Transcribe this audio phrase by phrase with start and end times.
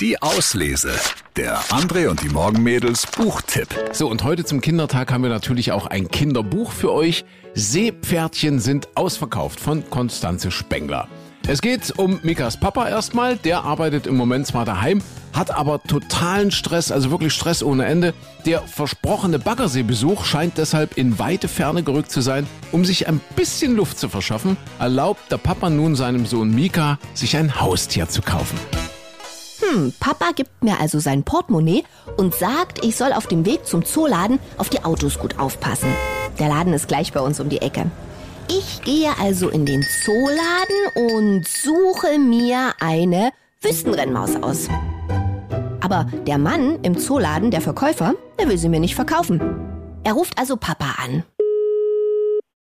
[0.00, 0.92] Die Auslese.
[1.36, 3.68] Der André und die Morgenmädels Buchtipp.
[3.92, 7.26] So, und heute zum Kindertag haben wir natürlich auch ein Kinderbuch für euch.
[7.52, 11.06] Seepferdchen sind ausverkauft von Konstanze Spengler.
[11.46, 13.36] Es geht um Mikas Papa erstmal.
[13.36, 15.02] Der arbeitet im Moment zwar daheim,
[15.34, 18.14] hat aber totalen Stress, also wirklich Stress ohne Ende.
[18.46, 22.46] Der versprochene Baggerseebesuch scheint deshalb in weite Ferne gerückt zu sein.
[22.72, 27.36] Um sich ein bisschen Luft zu verschaffen, erlaubt der Papa nun seinem Sohn Mika, sich
[27.36, 28.58] ein Haustier zu kaufen.
[29.70, 31.84] Hm, Papa gibt mir also sein Portemonnaie
[32.16, 35.94] und sagt, ich soll auf dem Weg zum Zooladen auf die Autos gut aufpassen.
[36.38, 37.90] Der Laden ist gleich bei uns um die Ecke.
[38.48, 44.68] Ich gehe also in den Zooladen und suche mir eine Wüstenrennmaus aus.
[45.80, 49.40] Aber der Mann im Zooladen, der Verkäufer, der will sie mir nicht verkaufen.
[50.02, 51.22] Er ruft also Papa an.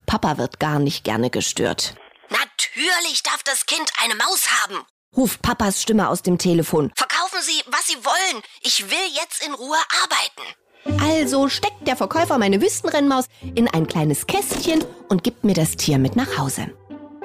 [0.07, 1.95] Papa wird gar nicht gerne gestört.
[2.31, 4.87] Natürlich darf das Kind eine Maus haben.
[5.17, 6.93] Ruft Papas Stimme aus dem Telefon.
[6.95, 8.43] Verkaufen Sie, was Sie wollen.
[8.63, 11.03] Ich will jetzt in Ruhe arbeiten.
[11.03, 15.99] Also steckt der Verkäufer meine Wüstenrennmaus in ein kleines Kästchen und gibt mir das Tier
[15.99, 16.71] mit nach Hause.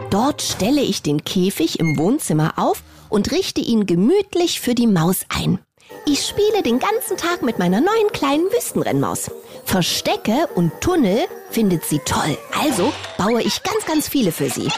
[0.09, 5.25] Dort stelle ich den Käfig im Wohnzimmer auf und richte ihn gemütlich für die Maus
[5.29, 5.59] ein.
[6.05, 9.29] Ich spiele den ganzen Tag mit meiner neuen kleinen Wüstenrennmaus.
[9.65, 12.37] Verstecke und Tunnel findet sie toll.
[12.59, 14.69] Also baue ich ganz, ganz viele für sie.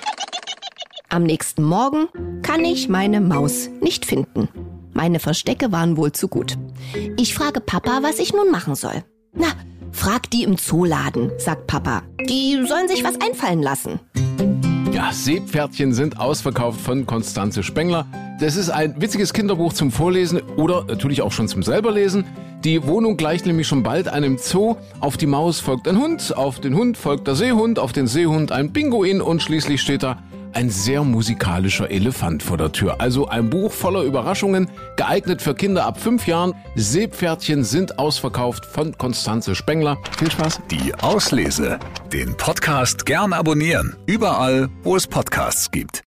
[1.14, 2.08] Am nächsten Morgen
[2.42, 4.50] kann ich meine Maus nicht finden.
[4.94, 6.58] Meine Verstecke waren wohl zu gut.
[7.18, 9.04] Ich frage Papa, was ich nun machen soll.
[9.32, 9.46] Na,
[9.92, 12.02] frag die im Zooladen, sagt Papa.
[12.28, 14.00] Die sollen sich was einfallen lassen.
[14.92, 18.08] Ja, Seepferdchen sind ausverkauft von Konstanze Spengler.
[18.40, 22.26] Das ist ein witziges Kinderbuch zum Vorlesen oder natürlich auch schon zum selberlesen.
[22.64, 24.78] Die Wohnung gleicht nämlich schon bald einem Zoo.
[25.00, 28.52] Auf die Maus folgt ein Hund, auf den Hund folgt der Seehund, auf den Seehund
[28.52, 30.18] ein Pinguin und schließlich steht da
[30.56, 33.00] ein sehr musikalischer Elefant vor der Tür.
[33.00, 36.54] Also ein Buch voller Überraschungen, geeignet für Kinder ab fünf Jahren.
[36.76, 39.98] Seepferdchen sind ausverkauft von Konstanze Spengler.
[40.18, 40.62] Viel Spaß.
[40.72, 41.80] Die Auslese.
[42.12, 43.96] Den Podcast gern abonnieren.
[44.06, 46.02] Überall, wo es Podcasts gibt.